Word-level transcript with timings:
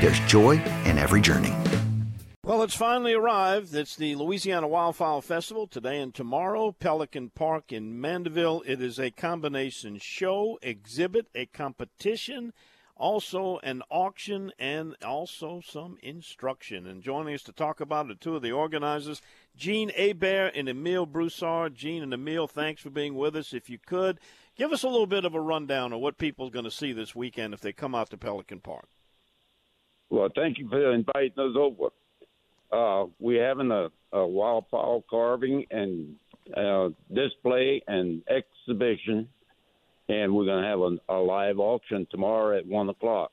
there's 0.00 0.20
joy 0.20 0.52
in 0.84 0.98
every 0.98 1.20
journey. 1.20 1.52
Well, 2.44 2.62
it's 2.62 2.74
finally 2.74 3.12
arrived. 3.12 3.74
It's 3.74 3.94
the 3.94 4.14
Louisiana 4.14 4.68
Wildfowl 4.68 5.22
Festival 5.22 5.66
today 5.66 6.00
and 6.00 6.14
tomorrow, 6.14 6.72
Pelican 6.72 7.30
Park 7.30 7.72
in 7.72 8.00
Mandeville. 8.00 8.62
It 8.64 8.80
is 8.80 8.98
a 8.98 9.10
combination 9.10 9.98
show, 9.98 10.58
exhibit, 10.62 11.26
a 11.34 11.44
competition, 11.44 12.54
also 12.96 13.58
an 13.58 13.82
auction, 13.90 14.50
and 14.58 14.96
also 15.04 15.60
some 15.60 15.98
instruction. 16.02 16.86
And 16.86 17.02
joining 17.02 17.34
us 17.34 17.42
to 17.42 17.52
talk 17.52 17.80
about 17.80 18.10
it, 18.10 18.18
two 18.18 18.36
of 18.36 18.40
the 18.40 18.52
organizers, 18.52 19.20
Gene 19.54 19.90
Hebert 19.90 20.52
and 20.54 20.70
Emile 20.70 21.04
Broussard. 21.04 21.74
Gene 21.74 22.02
and 22.02 22.14
Emile, 22.14 22.46
thanks 22.46 22.80
for 22.80 22.88
being 22.88 23.14
with 23.14 23.36
us. 23.36 23.52
If 23.52 23.68
you 23.68 23.76
could, 23.76 24.20
give 24.56 24.72
us 24.72 24.84
a 24.84 24.88
little 24.88 25.06
bit 25.06 25.26
of 25.26 25.34
a 25.34 25.40
rundown 25.40 25.92
of 25.92 26.00
what 26.00 26.16
people 26.16 26.46
are 26.46 26.50
going 26.50 26.64
to 26.64 26.70
see 26.70 26.94
this 26.94 27.14
weekend 27.14 27.52
if 27.52 27.60
they 27.60 27.74
come 27.74 27.94
out 27.94 28.08
to 28.08 28.16
Pelican 28.16 28.60
Park. 28.60 28.88
Well, 30.10 30.28
thank 30.34 30.58
you 30.58 30.68
for 30.68 30.92
inviting 30.92 31.38
us 31.38 31.56
over. 31.56 31.90
Uh, 32.72 33.06
we're 33.18 33.46
having 33.46 33.70
a, 33.70 33.88
a 34.12 34.18
wildfowl 34.18 35.02
carving 35.08 35.64
and 35.70 36.14
uh, 36.56 36.88
display 37.14 37.82
and 37.86 38.22
exhibition, 38.28 39.28
and 40.08 40.34
we're 40.34 40.46
going 40.46 40.62
to 40.62 40.68
have 40.68 40.80
a, 40.80 41.14
a, 41.14 41.20
live 41.20 41.58
auction 41.58 42.06
tomorrow 42.10 42.56
at 42.56 42.66
one 42.66 42.88
o'clock. 42.88 43.32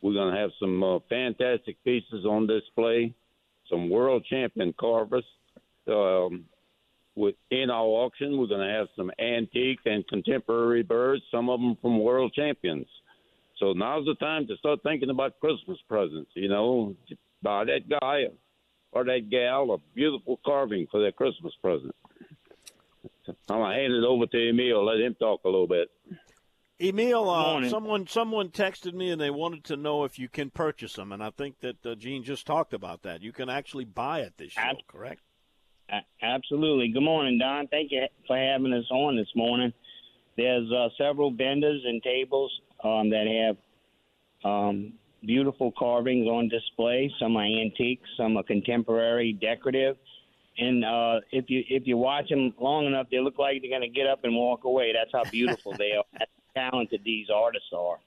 We're 0.00 0.14
going 0.14 0.34
to 0.34 0.40
have 0.40 0.50
some 0.58 0.82
uh, 0.82 0.98
fantastic 1.08 1.82
pieces 1.84 2.24
on 2.24 2.48
display, 2.48 3.14
some 3.70 3.88
world 3.88 4.24
champion 4.28 4.74
carvers. 4.78 5.24
Um, 5.86 6.44
within 7.14 7.70
our 7.70 7.84
auction, 7.84 8.38
we're 8.38 8.46
going 8.46 8.66
to 8.66 8.74
have 8.74 8.88
some 8.96 9.10
antique 9.20 9.80
and 9.84 10.06
contemporary 10.08 10.82
birds, 10.82 11.22
some 11.30 11.48
of 11.48 11.60
them 11.60 11.76
from 11.80 12.00
world 12.00 12.32
champions. 12.34 12.86
So 13.62 13.72
now's 13.74 14.04
the 14.06 14.16
time 14.16 14.48
to 14.48 14.56
start 14.56 14.80
thinking 14.82 15.08
about 15.08 15.38
Christmas 15.38 15.78
presents. 15.88 16.32
You 16.34 16.48
know, 16.48 16.96
buy 17.42 17.64
that 17.66 17.88
guy 17.88 18.24
or 18.90 19.04
that 19.04 19.30
gal 19.30 19.70
a 19.70 19.78
beautiful 19.94 20.40
carving 20.44 20.88
for 20.90 21.00
their 21.00 21.12
Christmas 21.12 21.52
present. 21.62 21.94
I'm 23.28 23.60
gonna 23.60 23.74
hand 23.76 23.92
it 23.92 24.04
over 24.04 24.26
to 24.26 24.48
Emile. 24.48 24.84
Let 24.84 25.00
him 25.00 25.14
talk 25.14 25.42
a 25.44 25.48
little 25.48 25.68
bit. 25.68 25.88
Emile, 26.82 27.30
uh, 27.30 27.68
someone 27.68 28.08
someone 28.08 28.48
texted 28.48 28.94
me 28.94 29.10
and 29.10 29.20
they 29.20 29.30
wanted 29.30 29.62
to 29.64 29.76
know 29.76 30.02
if 30.02 30.18
you 30.18 30.28
can 30.28 30.50
purchase 30.50 30.94
them, 30.94 31.12
and 31.12 31.22
I 31.22 31.30
think 31.30 31.60
that 31.60 31.86
uh, 31.86 31.94
Gene 31.94 32.24
just 32.24 32.44
talked 32.44 32.74
about 32.74 33.02
that. 33.02 33.22
You 33.22 33.30
can 33.30 33.48
actually 33.48 33.84
buy 33.84 34.22
it 34.22 34.32
this 34.38 34.56
year, 34.56 34.66
Ab- 34.70 34.86
correct? 34.88 35.20
Absolutely. 36.20 36.88
Good 36.88 37.02
morning, 37.02 37.38
Don. 37.38 37.68
Thank 37.68 37.92
you 37.92 38.02
for 38.26 38.36
having 38.36 38.72
us 38.72 38.90
on 38.90 39.14
this 39.14 39.30
morning. 39.36 39.72
There's 40.36 40.68
uh, 40.72 40.88
several 40.98 41.30
vendors 41.30 41.82
and 41.86 42.02
tables 42.02 42.50
um, 42.82 43.10
that 43.10 43.26
have 43.26 44.50
um, 44.50 44.92
beautiful 45.24 45.72
carvings 45.78 46.26
on 46.26 46.48
display. 46.48 47.12
Some 47.18 47.36
are 47.36 47.44
antique, 47.44 48.02
some 48.16 48.36
are 48.36 48.42
contemporary, 48.42 49.32
decorative. 49.32 49.96
And 50.58 50.84
uh, 50.84 51.20
if 51.30 51.48
you 51.48 51.64
if 51.68 51.86
you 51.86 51.96
watch 51.96 52.28
them 52.28 52.52
long 52.60 52.86
enough, 52.86 53.06
they 53.10 53.20
look 53.20 53.38
like 53.38 53.62
they're 53.62 53.70
going 53.70 53.80
to 53.80 53.88
get 53.88 54.06
up 54.06 54.24
and 54.24 54.34
walk 54.34 54.64
away. 54.64 54.92
That's 54.92 55.10
how 55.12 55.30
beautiful 55.30 55.72
they 55.78 55.92
are. 55.92 56.04
That's 56.12 56.30
how 56.54 56.70
talented 56.70 57.00
these 57.04 57.28
artists 57.34 57.70
are. 57.74 57.98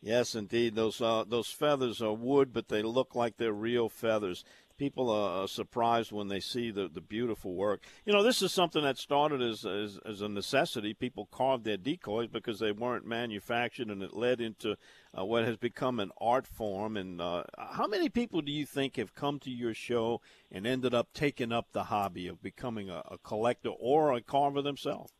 Yes, 0.00 0.34
indeed. 0.34 0.74
Those 0.76 1.00
uh, 1.00 1.24
those 1.26 1.48
feathers 1.48 2.00
are 2.00 2.12
wood, 2.12 2.52
but 2.52 2.68
they 2.68 2.82
look 2.82 3.14
like 3.14 3.38
they're 3.38 3.52
real 3.52 3.88
feathers 3.88 4.44
people 4.76 5.10
are 5.10 5.46
surprised 5.48 6.12
when 6.12 6.28
they 6.28 6.40
see 6.40 6.70
the, 6.70 6.88
the 6.88 7.00
beautiful 7.00 7.54
work. 7.54 7.82
You 8.04 8.12
know, 8.12 8.22
this 8.22 8.42
is 8.42 8.52
something 8.52 8.82
that 8.82 8.98
started 8.98 9.40
as, 9.40 9.64
as, 9.64 9.98
as 10.04 10.20
a 10.20 10.28
necessity. 10.28 10.94
People 10.94 11.28
carved 11.30 11.64
their 11.64 11.76
decoys 11.76 12.28
because 12.28 12.58
they 12.58 12.72
weren't 12.72 13.06
manufactured, 13.06 13.88
and 13.88 14.02
it 14.02 14.14
led 14.14 14.40
into 14.40 14.76
uh, 15.18 15.24
what 15.24 15.44
has 15.44 15.56
become 15.56 16.00
an 16.00 16.10
art 16.20 16.46
form. 16.46 16.96
And 16.96 17.20
uh, 17.20 17.44
how 17.56 17.86
many 17.86 18.08
people 18.08 18.40
do 18.40 18.52
you 18.52 18.66
think 18.66 18.96
have 18.96 19.14
come 19.14 19.38
to 19.40 19.50
your 19.50 19.74
show 19.74 20.20
and 20.50 20.66
ended 20.66 20.94
up 20.94 21.08
taking 21.14 21.52
up 21.52 21.68
the 21.72 21.84
hobby 21.84 22.26
of 22.26 22.42
becoming 22.42 22.90
a, 22.90 23.02
a 23.10 23.18
collector 23.18 23.70
or 23.70 24.12
a 24.12 24.20
carver 24.20 24.62
themselves? 24.62 25.12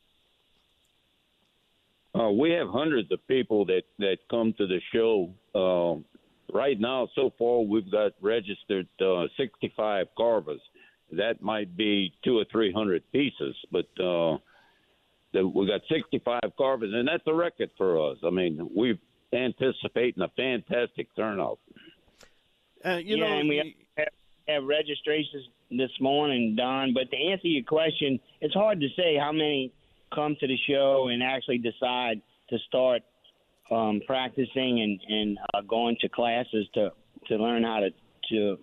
Uh, 2.17 2.31
we 2.31 2.51
have 2.51 2.69
hundreds 2.69 3.11
of 3.11 3.27
people 3.27 3.65
that, 3.65 3.83
that 3.99 4.19
come 4.31 4.53
to 4.57 4.69
the 4.69 4.81
show 4.93 5.35
um, 5.59 6.05
right 6.55 6.81
now, 6.81 7.09
so 7.15 7.33
far, 7.39 7.61
we've 7.63 7.91
got 7.91 8.13
registered 8.23 8.89
uh, 9.05 9.25
65 9.37 10.07
carvers. 10.17 10.61
That 11.13 11.43
might 11.43 11.77
be 11.77 12.15
two 12.25 12.39
or 12.39 12.47
three 12.51 12.73
hundred 12.73 13.03
pieces, 13.13 13.55
but 13.71 13.87
uh, 14.03 14.39
the, 15.33 15.47
we 15.47 15.67
got 15.67 15.83
65 15.93 16.41
carvers, 16.57 16.93
and 16.95 17.07
that's 17.07 17.23
a 17.27 17.35
record 17.35 17.71
for 17.77 18.11
us. 18.11 18.19
I 18.25 18.31
mean, 18.31 18.71
we're 18.75 18.99
anticipating 19.33 20.23
a 20.23 20.29
fantastic 20.29 21.15
turnout. 21.15 21.59
Uh, 22.85 22.97
you 22.97 23.17
yeah, 23.17 23.29
know, 23.29 23.39
and 23.39 23.49
we 23.49 23.75
have, 23.97 24.09
have 24.49 24.65
registrations 24.65 25.49
this 25.71 25.91
morning, 26.01 26.55
Don. 26.57 26.95
But 26.95 27.11
to 27.11 27.17
answer 27.17 27.49
your 27.49 27.65
question, 27.65 28.19
it's 28.41 28.55
hard 28.55 28.81
to 28.81 28.89
say 28.97 29.17
how 29.17 29.33
many 29.33 29.73
come 30.15 30.37
to 30.41 30.47
the 30.47 30.59
show 30.69 31.09
and 31.11 31.23
actually 31.23 31.59
decide 31.59 32.23
to 32.51 32.59
start 32.69 33.03
um, 33.71 34.01
practicing 34.07 34.81
and, 34.81 35.01
and 35.09 35.39
uh, 35.55 35.61
going 35.63 35.97
to 36.01 36.09
classes 36.09 36.67
to, 36.75 36.93
to 37.29 37.37
learn 37.37 37.63
how 37.65 37.81
to, 37.81 37.91
to, 38.31 38.59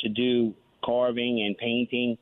to 0.00 0.08
do 0.08 0.54
carving 0.84 1.44
and 1.44 1.56
painting. 1.58 2.18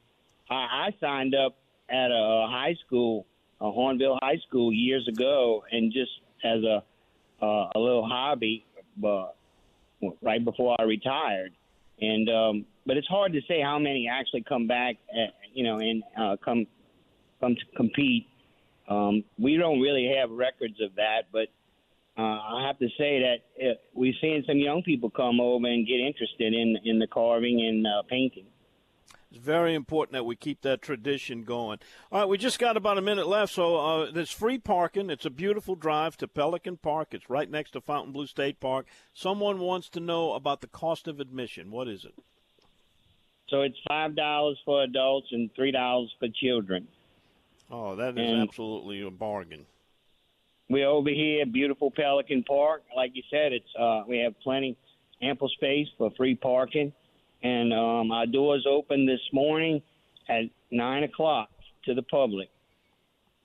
I, 0.51 0.55
I 0.55 0.95
signed 1.01 1.35
up 1.35 1.57
at 1.89 2.11
a 2.11 2.47
high 2.49 2.77
school, 2.87 3.27
a 3.61 3.65
Hahnville 3.65 4.19
High 4.23 4.39
School, 4.49 4.73
years 4.73 5.07
ago, 5.09 5.65
and 5.71 5.93
just 5.93 6.11
as 6.45 6.63
a 6.63 6.83
uh, 7.43 7.71
a 7.75 7.79
little 7.79 8.07
hobby, 8.07 8.67
but 8.97 9.35
right 10.23 10.45
before 10.45 10.77
I 10.79 10.85
retired. 10.85 11.53
And 12.01 12.29
um, 12.29 12.67
but 12.87 12.97
it's 12.97 13.09
hard 13.09 13.33
to 13.33 13.41
say 13.49 13.61
how 13.61 13.79
many 13.79 14.09
actually 14.09 14.43
come 14.43 14.67
back, 14.67 14.97
at, 15.11 15.35
you 15.53 15.65
know, 15.65 15.79
and 15.79 16.03
uh, 16.19 16.37
come 16.43 16.67
come 17.41 17.55
to 17.55 17.77
compete. 17.77 18.27
Um, 18.89 19.25
we 19.39 19.57
don't 19.57 19.81
really 19.81 20.13
have 20.19 20.31
records 20.31 20.81
of 20.81 20.95
that, 20.97 21.25
but 21.33 21.49
uh, 22.21 22.57
I 22.57 22.67
have 22.67 22.79
to 22.79 22.89
say 22.99 23.21
that 23.21 23.65
uh, 23.65 23.75
we've 23.95 24.15
seen 24.21 24.45
some 24.47 24.59
young 24.59 24.83
people 24.83 25.11
come 25.11 25.41
over 25.41 25.67
and 25.67 25.87
get 25.87 26.01
interested 26.01 26.53
in 26.53 26.77
in 26.85 26.99
the 26.99 27.07
carving 27.07 27.61
and 27.67 27.87
uh, 27.87 28.03
painting. 28.09 28.47
It's 29.33 29.39
very 29.39 29.75
important 29.75 30.15
that 30.15 30.25
we 30.25 30.35
keep 30.35 30.63
that 30.63 30.83
tradition 30.83 31.45
going. 31.45 31.79
All 32.11 32.19
right, 32.21 32.29
we 32.29 32.37
just 32.37 32.59
got 32.59 32.77
about 32.77 32.99
a 32.99 33.01
minute 33.01 33.29
left, 33.29 33.53
so 33.55 33.77
uh, 33.77 34.11
there's 34.11 34.33
free 34.33 34.59
parking. 34.59 35.09
It's 35.09 35.25
a 35.25 35.31
beautiful 35.31 35.77
drive 35.77 36.17
to 36.17 36.27
Pelican 36.27 36.79
Park. 36.79 37.09
It's 37.13 37.31
right 37.31 37.49
next 37.49 37.71
to 37.73 37.81
Fontainebleau 37.81 38.27
State 38.27 38.59
Park. 38.59 38.87
Someone 39.15 39.61
wants 39.61 39.89
to 39.91 40.01
know 40.01 40.33
about 40.33 40.63
the 40.63 40.67
cost 40.67 41.07
of 41.07 41.21
admission. 41.21 41.71
What 41.71 41.87
is 41.87 42.05
it? 42.05 42.15
So 43.49 43.63
it's 43.63 43.79
five 43.89 44.17
dollars 44.17 44.59
for 44.65 44.83
adults 44.83 45.29
and 45.31 45.49
three 45.55 45.71
dollars 45.71 46.13
for 46.19 46.27
children. 46.29 46.89
Oh, 47.71 47.95
that 47.97 48.19
is 48.19 48.31
And- 48.31 48.43
absolutely 48.43 49.01
a 49.01 49.11
bargain. 49.13 49.67
We're 50.71 50.87
over 50.87 51.11
here, 51.11 51.43
at 51.43 51.53
beautiful 51.53 51.91
Pelican 51.91 52.45
Park. 52.45 52.85
Like 52.97 53.11
you 53.15 53.25
said, 53.29 53.53
it's 53.53 53.67
uh, 53.77 54.05
we 54.07 54.19
have 54.19 54.39
plenty, 54.41 54.77
ample 55.21 55.49
space 55.49 55.89
for 55.99 56.13
free 56.17 56.37
parking, 56.37 56.93
and 57.43 57.73
um, 57.73 58.13
our 58.13 58.25
doors 58.25 58.65
open 58.71 59.05
this 59.05 59.21
morning 59.33 59.83
at 60.29 60.45
nine 60.71 61.03
o'clock 61.03 61.49
to 61.87 61.95
the 61.95 62.03
public. 62.03 62.51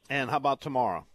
And 0.07 0.29
how 0.29 0.37
about 0.37 0.61
tomorrow? 0.61 1.07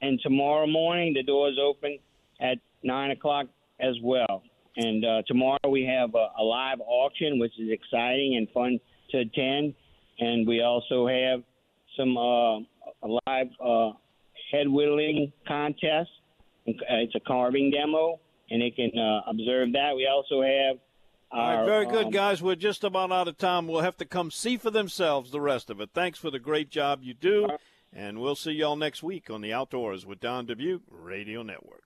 And 0.00 0.18
tomorrow 0.22 0.66
morning, 0.66 1.12
the 1.12 1.22
doors 1.22 1.58
open 1.62 1.98
at 2.40 2.56
nine 2.82 3.10
o'clock 3.10 3.48
as 3.80 3.96
well. 4.02 4.42
And 4.78 5.04
uh, 5.04 5.22
tomorrow 5.26 5.68
we 5.68 5.84
have 5.84 6.14
a, 6.14 6.28
a 6.38 6.42
live 6.42 6.80
auction, 6.80 7.38
which 7.38 7.52
is 7.58 7.70
exciting 7.70 8.36
and 8.38 8.48
fun 8.54 8.80
to 9.10 9.18
attend. 9.18 9.74
And 10.20 10.48
we 10.48 10.62
also 10.62 11.06
have 11.06 11.42
some 11.98 12.16
uh, 12.16 12.60
a 13.02 13.20
live 13.26 13.48
uh, 13.62 13.90
head 14.50 14.68
whittling 14.68 15.32
contest. 15.46 16.10
Uh, 16.66 16.72
It's 16.90 17.14
a 17.14 17.20
carving 17.20 17.70
demo, 17.70 18.20
and 18.50 18.60
they 18.62 18.70
can 18.70 18.90
uh, 18.98 19.22
observe 19.30 19.72
that. 19.72 19.94
We 19.96 20.06
also 20.06 20.42
have 20.42 20.76
All 21.30 21.40
our 21.40 21.56
right, 21.58 21.66
very 21.66 21.86
good, 21.86 22.06
um, 22.06 22.10
guys. 22.10 22.42
We're 22.42 22.54
just 22.56 22.84
about 22.84 23.10
out 23.12 23.28
of 23.28 23.38
time. 23.38 23.66
We'll 23.68 23.80
have 23.82 23.96
to 23.98 24.04
come 24.04 24.30
see 24.30 24.56
for 24.56 24.70
themselves 24.70 25.30
the 25.30 25.40
rest 25.40 25.70
of 25.70 25.80
it. 25.80 25.90
Thanks 25.94 26.18
for 26.18 26.30
the 26.30 26.38
great 26.38 26.70
job 26.70 27.00
you 27.02 27.14
do, 27.14 27.48
and 27.92 28.20
we'll 28.20 28.36
see 28.36 28.52
y'all 28.52 28.76
next 28.76 29.02
week 29.02 29.30
on 29.30 29.40
the 29.40 29.52
Outdoors 29.52 30.04
with 30.06 30.20
Don 30.20 30.46
Dubuc 30.46 30.80
Radio 30.90 31.42
Network. 31.42 31.82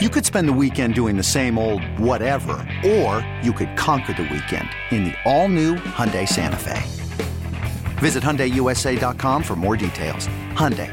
You 0.00 0.08
could 0.08 0.24
spend 0.26 0.48
the 0.48 0.52
weekend 0.52 0.94
doing 0.94 1.16
the 1.16 1.22
same 1.22 1.56
old 1.58 1.82
whatever, 2.00 2.52
or 2.84 3.24
you 3.42 3.52
could 3.52 3.76
conquer 3.76 4.12
the 4.12 4.22
weekend 4.24 4.68
in 4.90 5.04
the 5.04 5.14
all-new 5.24 5.76
Hyundai 5.76 6.28
Santa 6.28 6.56
Fe. 6.56 6.82
Visit 7.98 8.22
HyundaiUSA.com 8.24 9.42
for 9.44 9.54
more 9.54 9.76
details. 9.76 10.26
Hyundai, 10.54 10.92